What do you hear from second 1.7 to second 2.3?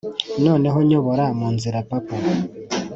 papa,